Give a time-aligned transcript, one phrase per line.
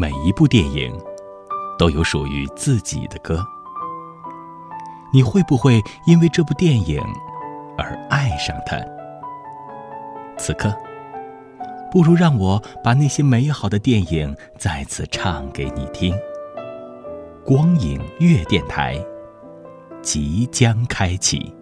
[0.00, 0.96] 每一部电影
[1.76, 3.44] 都有属于自己的歌。
[5.12, 7.02] 你会不会因为这部电影
[7.76, 8.78] 而爱上它？
[10.36, 10.72] 此刻，
[11.90, 16.16] 不如让我把那些美好的电影再次唱给你听。
[17.44, 19.04] 光影月电台
[20.00, 21.52] 即将开启。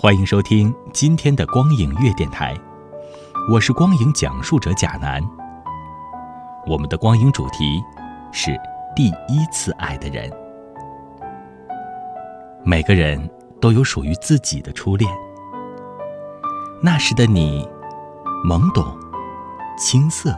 [0.00, 2.56] 欢迎收听今天的光影月电台，
[3.50, 5.20] 我是光影讲述者贾楠。
[6.68, 7.82] 我们的光影主题
[8.30, 8.56] 是
[8.94, 10.30] 第一次爱的人。
[12.62, 13.28] 每个人
[13.60, 15.10] 都有属于自己的初恋，
[16.80, 17.68] 那时的你，
[18.48, 18.86] 懵懂、
[19.76, 20.30] 青涩、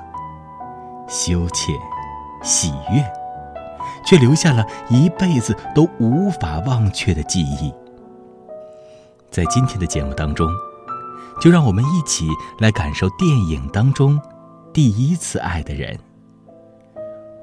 [1.06, 1.75] 羞怯、
[2.43, 3.05] 喜悦，
[4.06, 7.71] 却留下了一辈子都无法忘却的记忆。
[9.31, 10.50] 在今天的节目当中，
[11.41, 12.27] 就让我们一起
[12.59, 14.20] 来感受电影当中
[14.72, 15.97] 第一次爱的人。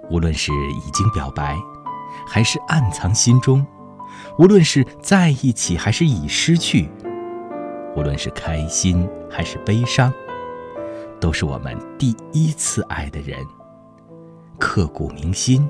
[0.10, 1.58] 无论是已经表白，
[2.28, 3.66] 还是暗藏心中；
[4.38, 6.90] 无论是在一起，还是已失去；
[7.96, 10.12] 无论是开心还是悲伤，
[11.22, 13.40] 都是我们第一次爱的人，
[14.60, 15.70] 刻骨铭心，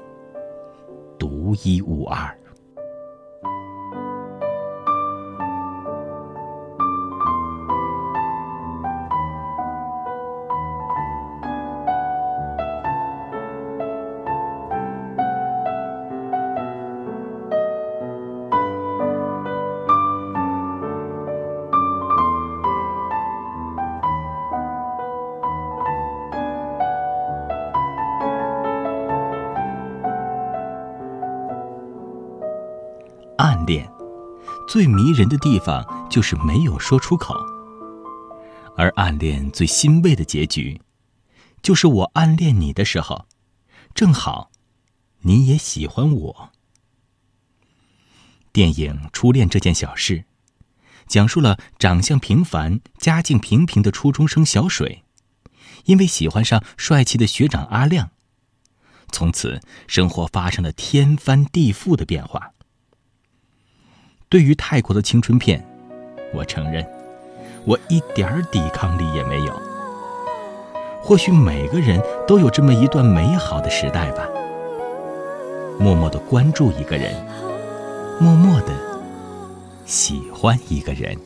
[1.20, 2.36] 独一无二。
[34.68, 37.34] 最迷人的地方就是没有说出口。
[38.76, 40.82] 而暗恋最欣慰的结局，
[41.62, 43.26] 就是我暗恋你的时候，
[43.96, 44.52] 正好，
[45.22, 46.50] 你也喜欢我。
[48.52, 50.18] 电影《初恋这件小事》，
[51.08, 55.04] 讲述了长相平凡、家境平平的初中生小水，
[55.86, 58.12] 因为喜欢上帅气的学长阿亮，
[59.12, 62.52] 从此生活发生了天翻地覆的变化。
[64.30, 65.64] 对于泰国的青春片，
[66.34, 66.86] 我承认，
[67.64, 69.54] 我一点儿抵抗力也没有。
[71.02, 74.28] 或许每个人都有这么一段美好的时代吧。
[75.80, 77.16] 默默的关注一个人，
[78.20, 78.74] 默默的
[79.86, 81.18] 喜欢一个人。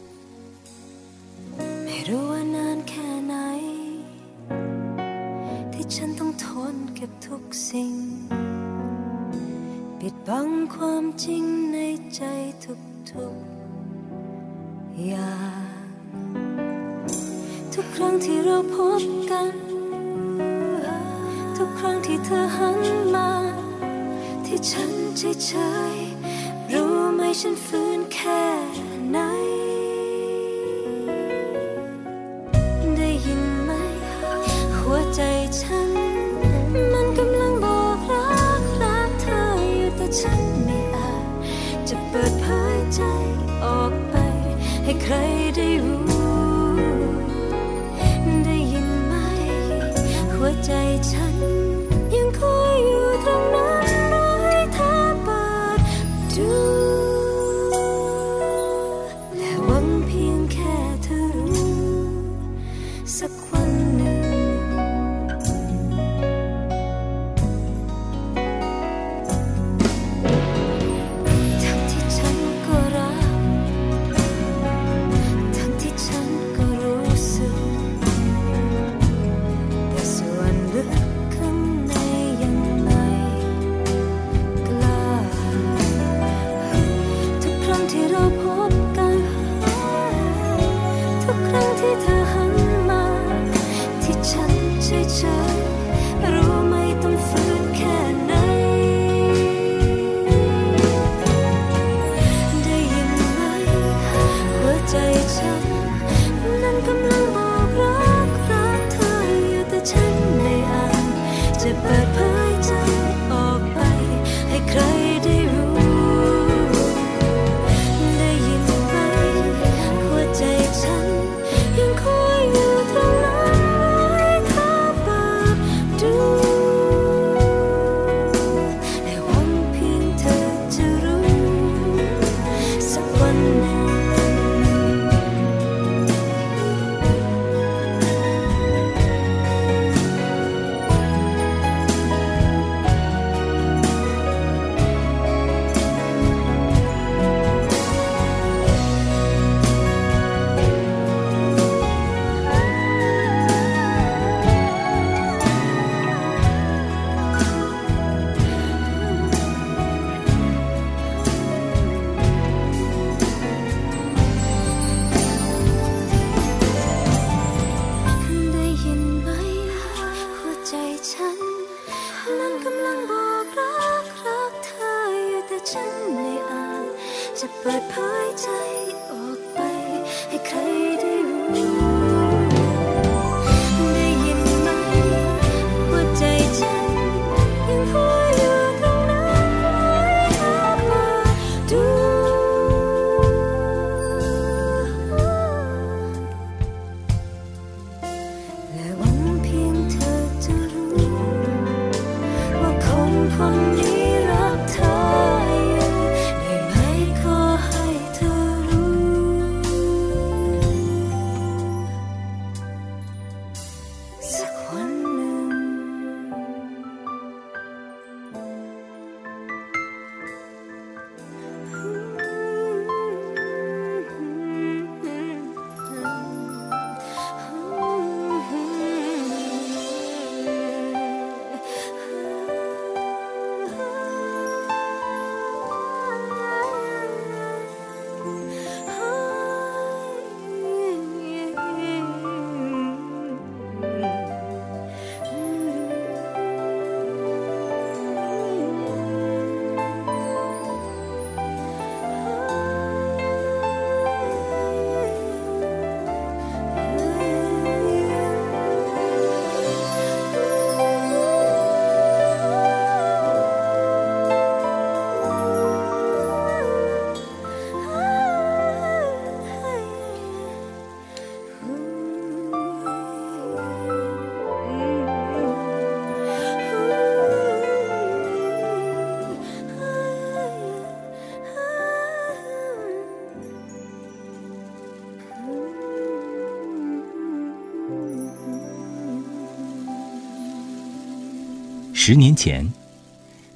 [292.03, 292.73] 十年前，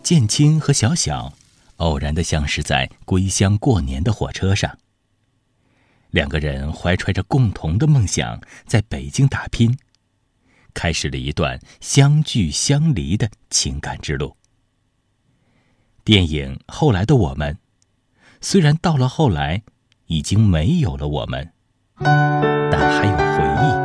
[0.03, 1.33] 建青和小小
[1.77, 4.77] 偶然的相识在归乡过年的火车上。
[6.12, 9.75] 两个人怀揣着共同的梦想，在北京打拼，
[10.75, 14.38] 开始了一段相聚相离的情感之路。
[16.03, 17.53] 电影《后来的我们》，
[18.42, 19.63] 虽然到了后来，
[20.06, 21.51] 已经没有了我们，
[21.97, 23.85] 但还有回忆，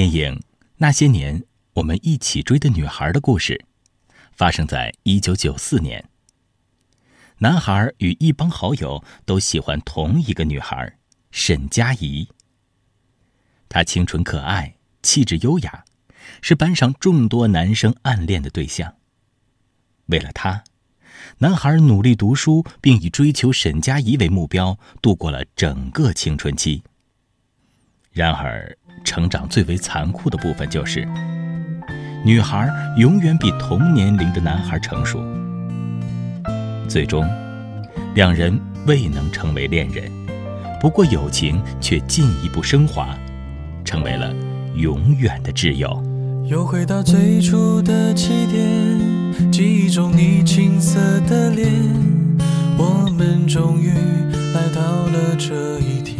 [0.00, 0.34] 电影
[0.78, 3.66] 《那些年，我们一起追的女孩》的故事，
[4.32, 6.08] 发生在一九九四年。
[7.40, 10.96] 男孩与一帮好友都喜欢同一个女孩
[11.30, 12.26] 沈佳宜。
[13.68, 15.84] 她清纯可爱，气质优雅，
[16.40, 18.94] 是班上众多男生暗恋的对象。
[20.06, 20.64] 为了她，
[21.40, 26.82] 男孩努力读书，并以追求沈佳宜为目标，度过了整个青春期。
[28.12, 31.06] 然而，成长最为残酷的部分就是，
[32.24, 35.22] 女孩永远比同年龄的男孩成熟。
[36.88, 37.24] 最终，
[38.14, 40.10] 两人未能成为恋人，
[40.80, 43.16] 不过友情却进一步升华，
[43.84, 44.34] 成为了
[44.74, 46.02] 永远的挚友。
[46.46, 51.72] 又回到最初的起点，记忆中你青涩的脸，
[52.76, 53.92] 我们终于
[54.52, 56.19] 来到了这一天。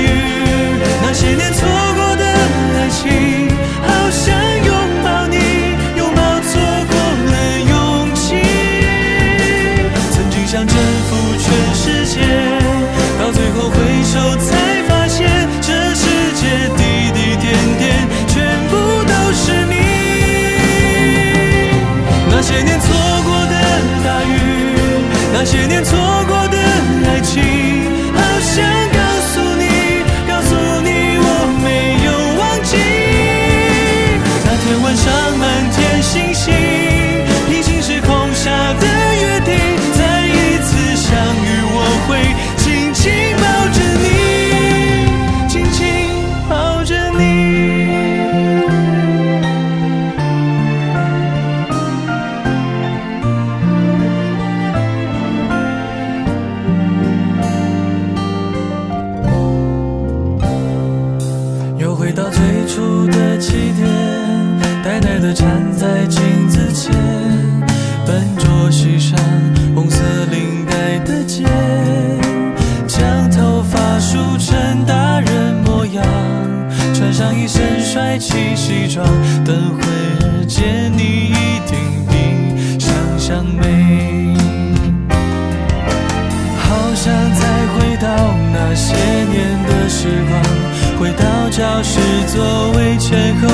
[91.51, 93.47] 照实作为前后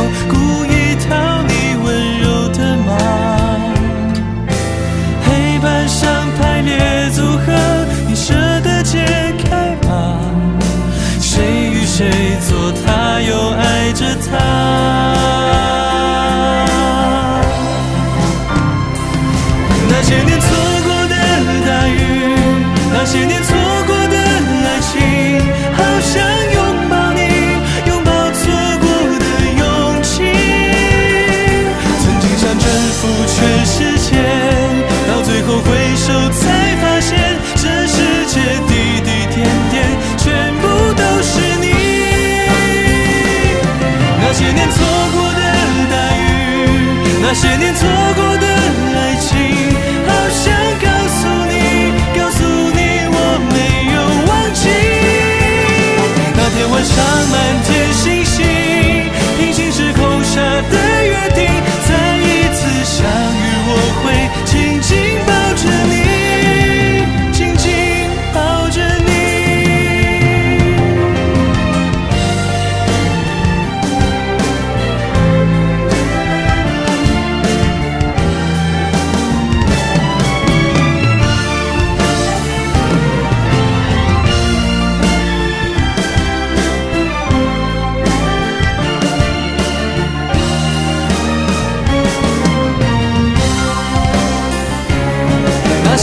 [47.40, 47.97] 十年错。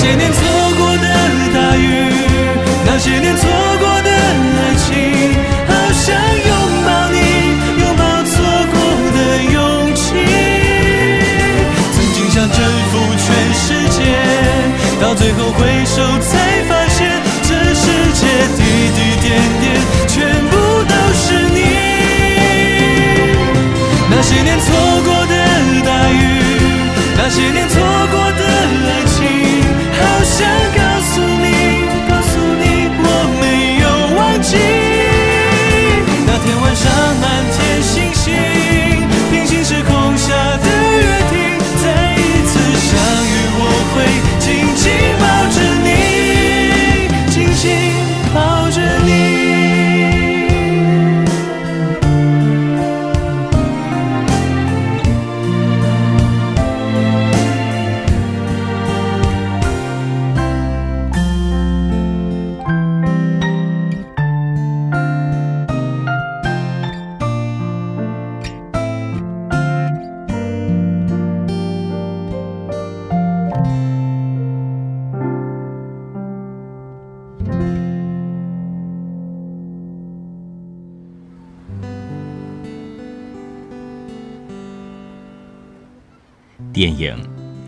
[0.05, 1.07] 些年错过的
[1.55, 2.13] 大雨
[2.85, 3.64] 那些年错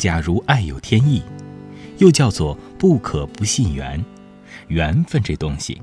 [0.07, 1.21] 假如爱有天意》，
[1.99, 4.01] 又叫做“不可不信缘”，
[4.71, 5.83] 缘分这东西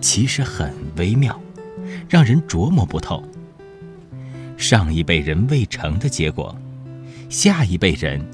[0.00, 1.38] 其实很微妙，
[2.08, 3.22] 让人琢磨不透。
[4.56, 6.56] 上一辈人未成的结果，
[7.28, 8.26] 下一辈人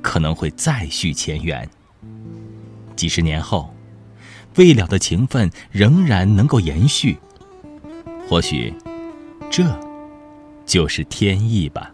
[0.00, 1.68] 可能会再续前缘。
[2.96, 3.70] 几十年后，
[4.54, 7.18] 未了的情分仍然能够延续。
[8.26, 8.72] 或许，
[9.50, 9.78] 这
[10.64, 11.92] 就是天意吧。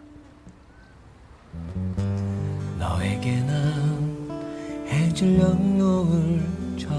[5.23, 6.91] 해질 연노을처럼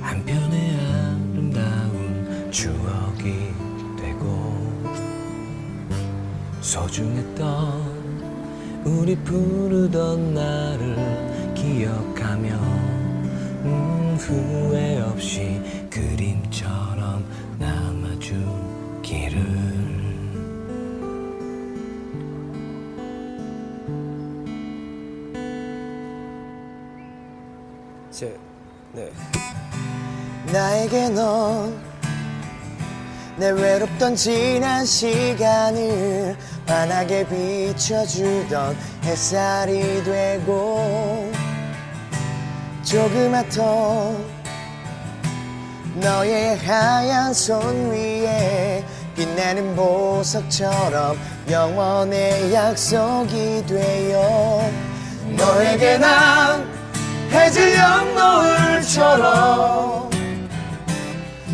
[0.00, 3.52] 한편의 아름다운 추억이
[3.98, 4.56] 되고
[6.62, 8.06] 소중했던
[8.84, 12.54] 우리 부르던 날을 기억하며
[13.64, 15.60] 음, 후회 없이
[15.90, 17.22] 그림처럼
[17.58, 19.55] 남아주기를
[28.16, 28.34] 셋,
[28.94, 29.12] 넷.
[30.50, 31.86] 나에게 넌
[33.38, 36.34] 내 외롭던 지난 시간을
[36.66, 38.74] 환하게 비춰주던
[39.04, 41.30] 햇살이 되고
[42.82, 44.24] 조그맣던
[45.96, 48.82] 너의 하얀 손 위에
[49.14, 51.18] 빛나는 보석처럼
[51.50, 54.70] 영원의 약속이 되어
[55.36, 56.75] 너에게 난
[57.36, 59.36] 해질 연노을처럼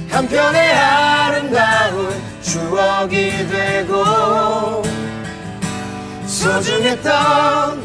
[0.08, 4.82] 한편의 아름다운 추억이 되고
[6.24, 7.82] 소중했던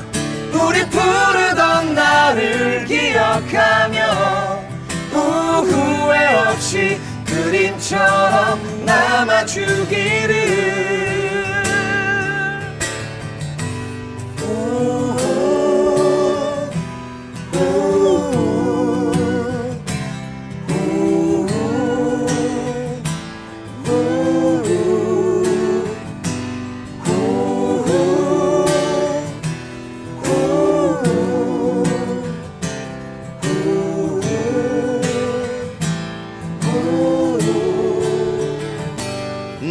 [0.54, 4.68] 우리 부르던 날을 기억하며
[5.12, 10.68] 후회 없이 그림처럼 남아주기를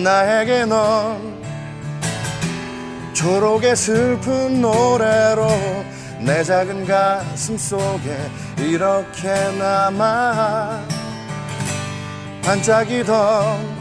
[0.07, 1.43] 나에게 넌
[3.13, 5.49] 초록의 슬픈 노래로
[6.21, 8.17] 내 작은 가슴 속에
[8.57, 10.81] 이렇게 남아
[12.45, 13.77] 반짝이던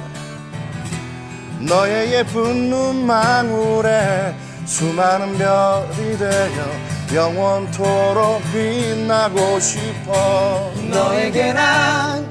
[1.59, 4.33] 너의 예쁜 눈망울에
[4.65, 6.65] 수많은 별이 되어
[7.13, 10.71] 영원토록 빛나고 싶어.
[10.89, 12.27] 너에게 난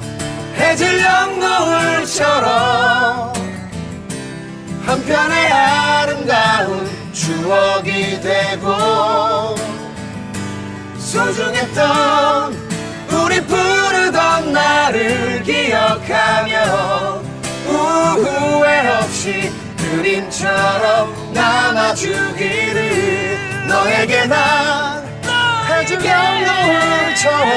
[0.58, 2.64] 해질 연노을처럼
[4.86, 9.56] 한편의 아름다운 추억이 되고
[10.98, 12.52] 소중했던
[13.10, 17.22] 우리 부르던 날을 기억하며
[17.66, 22.84] 후회 없이 그림처럼 남아주기를
[23.66, 25.02] 너에게 난
[25.68, 27.48] 해질 연노을처럼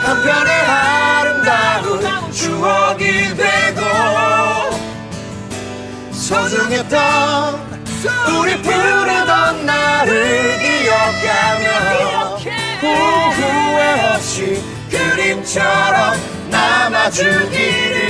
[0.00, 4.65] 한편의 아름다운 추억이 되고
[6.25, 7.59] 소중했던
[8.39, 12.37] 우리 부르던 날을 기억하며
[12.79, 16.17] 후회 없이 그림처럼
[16.49, 18.01] 남아주기를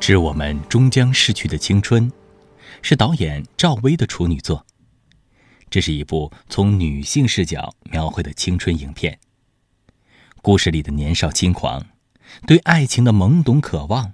[0.00, 2.10] 致我们终将逝去的青春，
[2.82, 4.66] 是导演赵薇的处女作。
[5.69, 9.19] 这是一部从女性视角描绘的青春影片。
[10.41, 11.85] 故事里的年少轻狂，
[12.45, 14.13] 对爱情的懵懂渴望，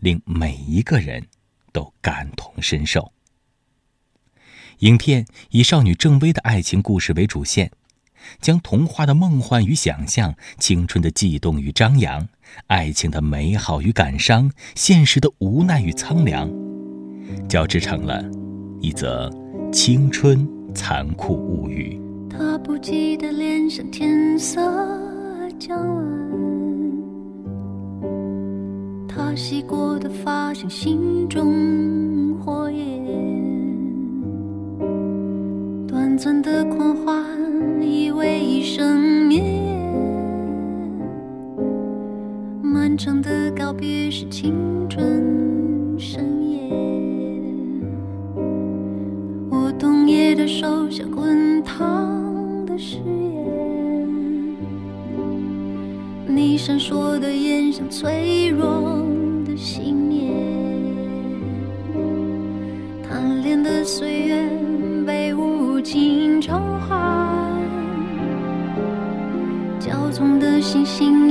[0.00, 1.26] 令每一个人
[1.72, 3.12] 都感同身受。
[4.78, 7.70] 影片以少女郑薇的爱情故事为主线，
[8.40, 12.26] 将童话的梦幻与想象、青春的悸动与张扬、
[12.66, 16.50] 爱情的美好与感伤、现实的无奈与苍凉，
[17.48, 18.24] 交织成了
[18.80, 19.30] 一则
[19.70, 22.00] 青春残酷物语。
[22.28, 24.60] 他不记得脸上天色
[25.58, 26.04] 将晚，
[29.06, 33.04] 他洗过的发像心中火焰，
[35.86, 37.24] 短暂的狂欢
[37.82, 39.42] 以为一生灭，
[42.62, 44.54] 漫长的告别是青
[50.50, 54.56] 手像滚烫的誓言，
[56.26, 59.00] 你闪烁的眼像脆弱
[59.46, 60.34] 的信念，
[63.08, 64.50] 贪恋的岁月
[65.06, 66.58] 被无情召
[66.88, 66.98] 唤。
[69.78, 71.29] 骄纵的心心。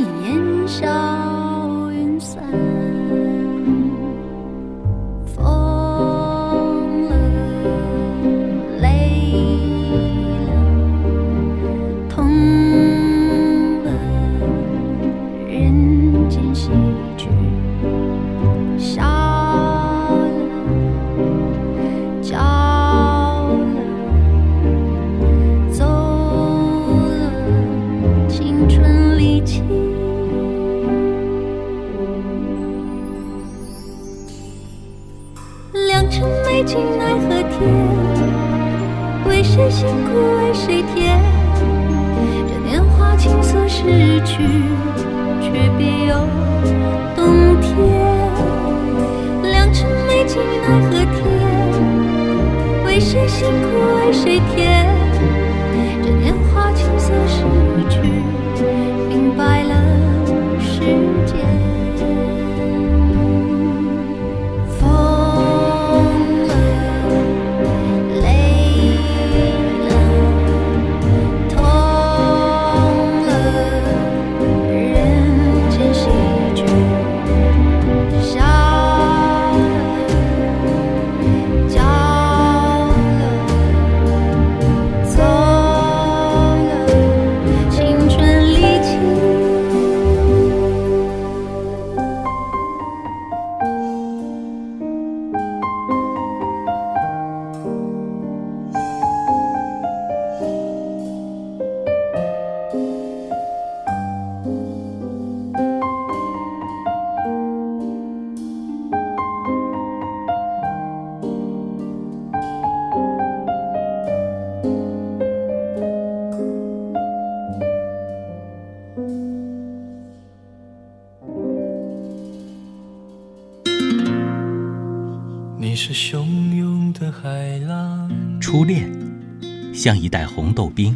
[129.80, 130.94] 像一袋红豆冰，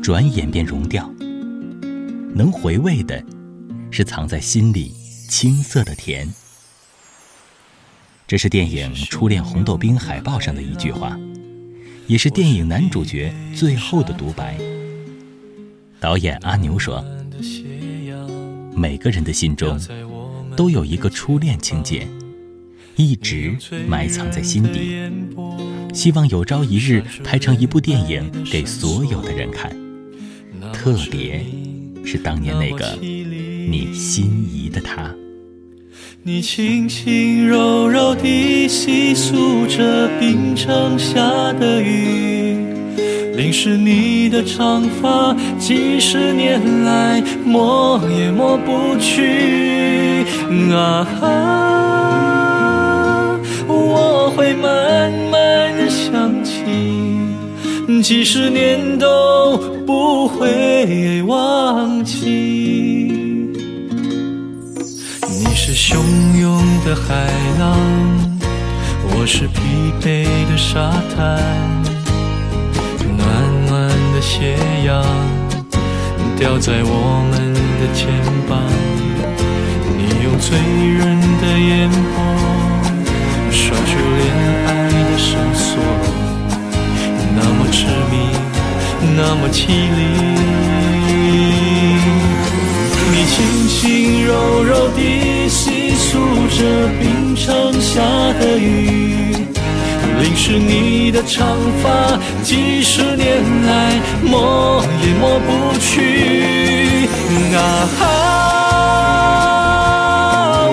[0.00, 1.12] 转眼便融掉。
[2.32, 3.20] 能回味的，
[3.90, 4.94] 是藏在心里
[5.28, 6.32] 青涩的甜。
[8.24, 11.18] 这是电影《初恋红豆冰》海报上的一句话，
[12.06, 14.56] 也是电影男主角最后的独白。
[15.98, 17.04] 导演阿牛说
[18.76, 19.76] ：“每个人的心中
[20.56, 22.06] 都有一个初恋情节，
[22.96, 23.56] 一直
[23.88, 25.10] 埋藏在心底，
[25.94, 29.74] 希望有朝一日拍成一部电影给所有的人看。
[30.72, 31.44] 特别
[32.04, 35.10] 是当年那个你心仪的他。”
[36.24, 41.20] 你轻轻柔柔地细诉着冰城下
[41.54, 42.56] 的雨，
[43.34, 50.24] 淋湿你的长发，几十年来抹也抹不去。
[50.72, 51.71] 啊哈，
[54.36, 56.62] 会慢慢地想起，
[58.02, 62.18] 几十年都不会忘记。
[65.28, 65.96] 你是汹
[66.40, 67.26] 涌的海
[67.58, 67.76] 浪，
[69.14, 69.60] 我是疲
[70.00, 71.38] 惫的沙滩，
[73.16, 73.20] 暖
[73.66, 75.04] 暖的斜阳
[76.38, 78.08] 掉在我们的肩
[78.48, 78.58] 膀。
[79.96, 82.16] 你用醉人的眼光
[89.16, 90.00] 那么凄厉。
[93.14, 93.34] 你轻
[93.68, 94.30] 轻柔
[94.64, 95.00] 柔地
[95.48, 96.58] 细诉着
[97.00, 98.00] 冰城下
[98.40, 99.36] 的雨，
[100.20, 105.48] 淋湿你的长发，几十年来抹也抹不
[105.78, 107.08] 去。
[107.54, 107.58] 啊
[107.98, 108.00] 哈，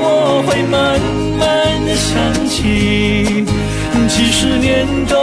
[0.01, 0.03] 我
[0.47, 0.77] 会慢
[1.37, 1.41] 慢
[1.85, 2.09] 的想
[2.47, 3.45] 起，
[4.07, 5.15] 几十年都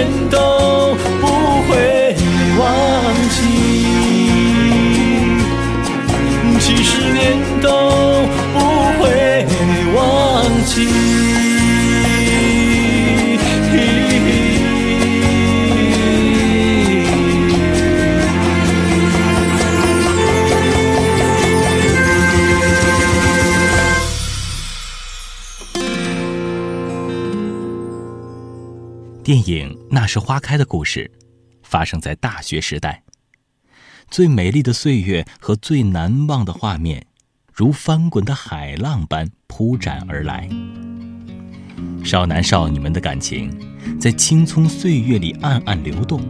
[0.00, 0.59] 全都
[29.30, 31.08] 电影《那时花开的故事》
[31.62, 33.04] 发生在大学时代。
[34.10, 37.06] 最美丽的岁月和最难忘的画面，
[37.54, 40.48] 如翻滚的海浪般铺展而来。
[42.02, 43.56] 少男少女们的感情，
[44.00, 46.20] 在青葱岁月里暗暗流动。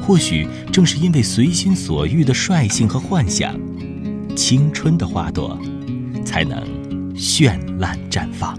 [0.00, 3.54] 或许正是因为随心所欲的率性和幻想，
[4.34, 5.60] 青春的花朵
[6.24, 6.64] 才能
[7.14, 8.58] 绚烂绽放。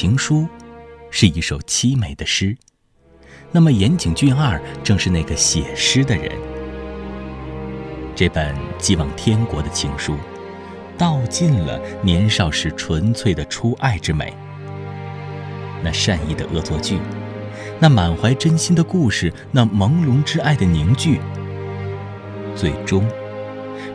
[0.00, 0.42] 情书》
[1.10, 2.56] 是一首凄美的诗，
[3.50, 6.30] 那么岩井俊二正是那个写诗的人。
[8.14, 10.14] 这本寄往天国的情书，
[10.96, 14.32] 道尽了年少时纯粹的初爱之美。
[15.82, 17.00] 那善意的恶作剧，
[17.80, 21.18] 那满怀真心的故事，那朦胧之爱的凝聚，
[22.54, 23.04] 最终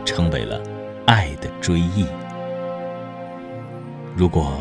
[0.04, 0.62] 成为了
[1.06, 2.04] 爱的追忆。
[4.14, 4.60] 如果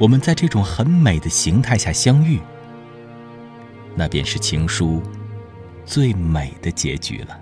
[0.00, 2.40] 我们在这种很美的形态下相遇，
[3.94, 5.02] 那便是情书
[5.84, 7.39] 最美的结局了。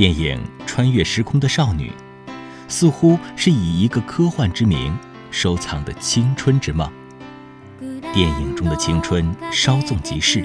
[0.00, 1.92] 电影穿越时空的少女
[2.68, 4.96] 似乎是以一个科幻之名
[5.30, 6.90] 收藏的青春之梦。
[8.10, 10.42] 电影中的青春稍纵即逝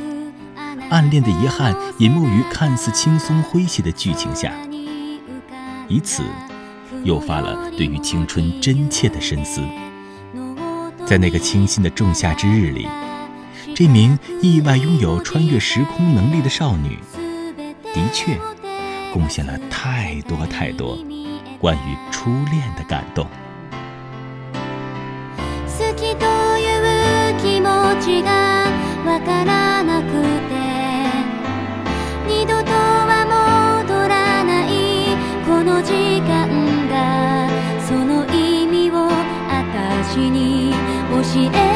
[0.90, 4.52] 暗恋的遗憾隐没于看似轻松诙谐的剧情下。
[5.88, 6.22] 以此
[7.06, 9.62] 诱发了对于青春真切的深思。
[11.06, 12.90] 在那个清新的仲夏之日里
[13.74, 17.00] 这名意外拥有穿越时空能力的少女
[17.94, 18.38] 的确
[19.16, 20.98] 贡献了太多太多
[21.62, 23.26] 关于初恋的感动。
[25.66, 26.26] 好きと
[26.58, 26.68] い
[27.32, 27.66] う気持
[28.02, 28.66] ちが
[29.06, 30.12] わからなく
[30.50, 30.56] て。
[32.28, 35.16] 二度とは戻らない
[35.48, 36.50] この時間
[36.90, 37.48] が。
[37.88, 39.08] その意味を
[39.48, 40.74] 私に
[41.10, 41.75] 教え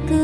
[0.00, 0.14] く」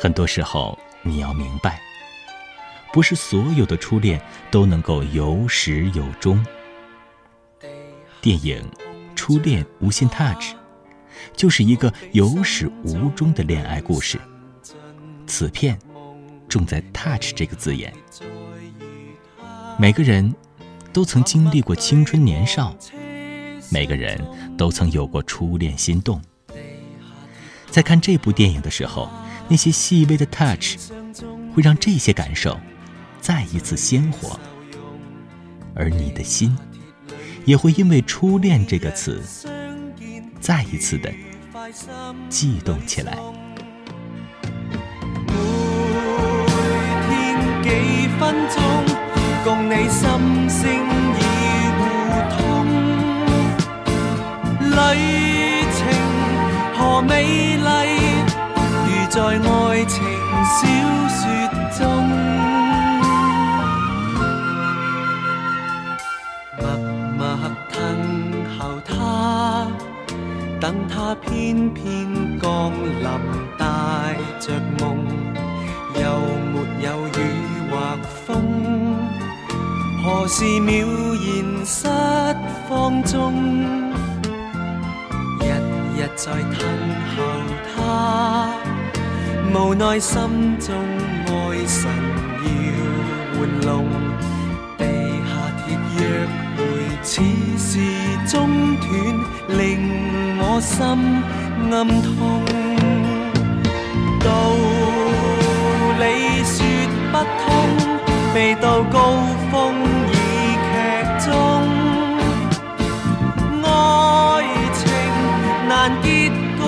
[0.00, 1.78] 很多时候，你要明白，
[2.92, 4.20] 不是所有的初恋
[4.50, 6.44] 都能够有始有终。
[8.20, 8.62] 电影
[9.16, 10.54] 初恋无心 touch
[11.34, 14.20] 就是一个有始无终的恋爱故事。
[15.26, 15.78] 此片
[16.48, 17.92] 重在 touch 这个字眼。
[19.78, 20.34] 每个人
[20.92, 22.76] 都曾经历过青春年少。
[23.70, 24.20] 每个人
[24.58, 26.20] 都曾有过初恋心动。
[27.70, 29.10] 在看这部电影的时候
[29.48, 30.76] 那些细微的 touch
[31.54, 32.60] 会让这些感受
[33.22, 34.36] 再一次鲜活，
[35.76, 36.58] 而你的心
[37.44, 39.22] 也会因为“初恋”这个词
[40.40, 41.08] 再一次的
[42.28, 43.16] 悸动起来。
[45.28, 45.32] 每
[47.06, 48.60] 天几分钟，
[49.44, 50.02] 共你心
[50.50, 50.68] 声
[51.14, 51.22] 已
[51.78, 51.80] 互
[52.34, 52.66] 通，
[54.68, 54.74] 旅
[55.78, 55.80] 程
[56.74, 57.62] 何美丽，
[58.84, 60.02] 如在爱情
[60.42, 60.58] 小
[61.08, 61.20] 说
[70.62, 73.08] 等他偏偏降临，
[73.58, 74.96] 带着梦，
[75.96, 76.02] 又
[76.52, 77.18] 没有雨
[77.68, 78.30] 或风。
[80.04, 80.86] 何时渺
[81.18, 81.88] 然失
[82.68, 83.34] 放中？
[85.40, 85.50] 日
[85.96, 86.62] 日在等
[87.16, 87.18] 候
[87.74, 88.54] 他，
[89.52, 90.76] 无奈心中
[91.26, 91.90] 爱神
[92.44, 92.46] 要
[93.40, 93.84] 玩弄。
[94.78, 94.86] 地
[95.26, 95.30] 下
[95.66, 96.00] 铁约
[96.56, 96.60] 会
[97.02, 97.20] 似
[97.58, 97.68] 是
[98.28, 98.86] 中断，
[99.48, 100.78] 令我心
[101.70, 102.42] 暗痛。
[104.20, 104.26] 道
[105.98, 106.02] 理
[106.44, 106.56] 说
[107.10, 107.46] 不通，
[108.34, 108.96] 未到高
[109.50, 109.52] 峰
[110.08, 110.10] 已
[110.70, 110.72] 剧
[111.26, 111.28] 终。
[113.64, 113.66] 爱
[114.74, 114.80] 情
[115.68, 115.70] 难
[116.02, 116.60] 结局，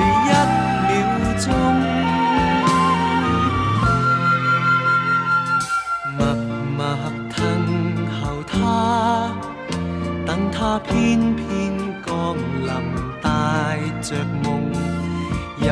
[10.80, 11.46] 偏偏
[12.06, 12.70] 降临，
[13.22, 14.62] 带着梦，
[15.60, 15.68] 又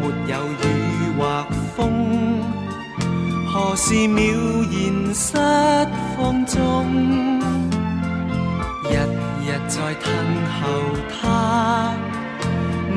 [0.00, 0.02] 没
[0.32, 0.64] 有雨
[1.18, 1.46] 或
[1.76, 1.78] 风。
[3.46, 4.18] 何时渺
[4.70, 5.36] 然失
[6.16, 6.56] 放縱？
[8.84, 8.92] 日
[9.44, 10.06] 日在等
[10.60, 10.60] 候
[11.20, 11.92] 他，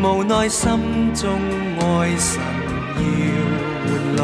[0.02, 1.40] 无奈心中
[1.80, 1.82] 爱
[2.18, 2.42] 神
[2.98, 3.02] 要
[3.86, 4.20] 玩弄。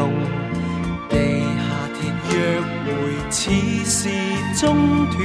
[1.08, 1.14] 地
[1.56, 1.98] 下铁
[2.30, 2.32] 约
[2.84, 2.86] 会
[3.30, 3.40] 似
[3.84, 3.94] 是
[4.60, 4.66] 中
[5.10, 5.16] 断，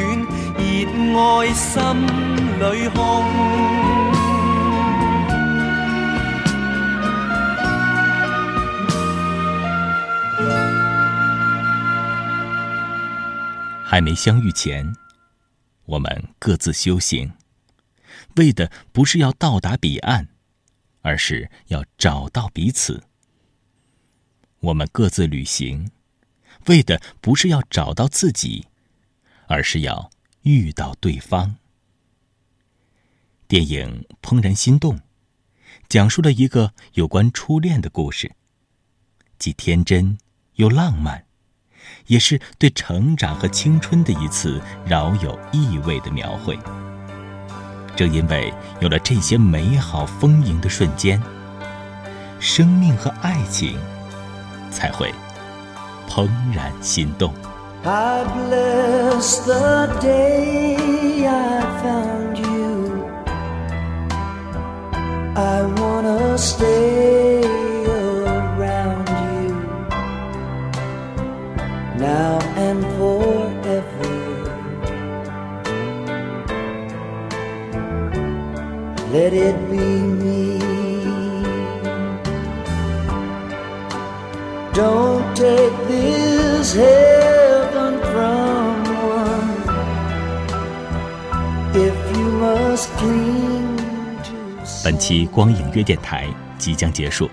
[0.57, 1.81] 热爱心
[2.59, 3.23] 裏空。
[13.85, 14.95] 还没相遇前，
[15.85, 17.31] 我们各自修行，
[18.37, 20.29] 为的不是要到达彼岸，
[21.03, 23.03] 而是要找到彼此。
[24.61, 25.91] 我们各自旅行，
[26.65, 28.65] 为的不是要找到自己，
[29.47, 30.09] 而是要
[30.43, 31.57] 遇到对方。
[33.47, 34.97] 电影《怦然心动》
[35.89, 38.31] 讲述了一个有关初恋的故事，
[39.37, 40.17] 既天真
[40.55, 41.25] 又浪漫。
[42.07, 46.57] 也是对成长和青春的一次饶有意味的描绘。
[47.93, 51.21] 正因为有了这些美好丰盈的瞬间，
[52.39, 53.77] 生命和爱情
[54.71, 55.13] 才会
[56.07, 57.33] 怦然心动。
[57.86, 63.03] I bless the day I found you.
[65.36, 67.43] I wanna stay
[67.86, 69.49] around you
[71.99, 74.13] now and forever.
[79.11, 79.89] Let it be
[80.23, 80.59] me.
[84.71, 87.12] Don't take this heaven
[94.84, 97.30] 本期光影约电台即将结束，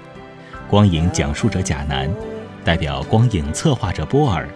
[0.69, 2.11] 光影讲述者贾楠，
[2.63, 4.47] 代表光影策划者波尔，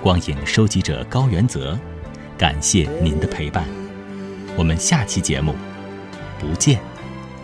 [0.00, 1.78] 光影收集者高原泽，
[2.38, 3.64] 感谢您的陪伴，
[4.56, 5.54] 我们下期节目
[6.38, 6.78] 不见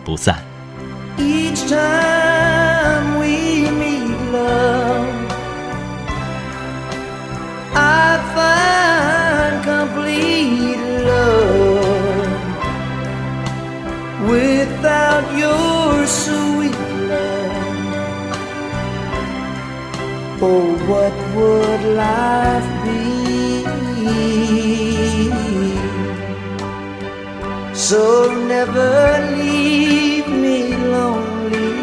[0.05, 0.41] 不散。
[1.17, 4.86] Each time we meet love,
[20.87, 22.97] what would life be?
[27.73, 28.95] So never
[29.37, 31.73] leave me lonely.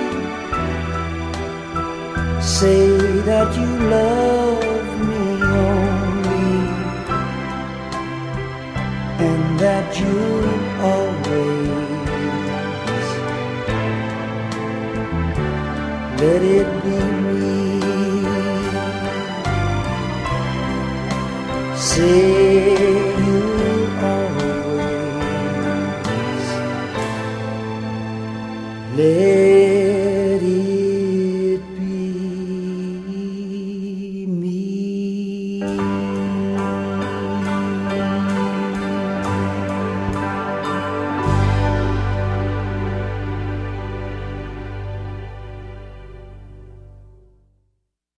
[2.42, 2.86] Say
[3.28, 5.24] that you love me
[5.68, 6.52] only,
[9.28, 10.50] and that you'll
[10.92, 11.74] always
[16.20, 16.73] let it
[21.94, 22.53] see.